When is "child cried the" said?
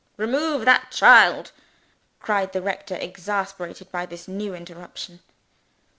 0.89-2.61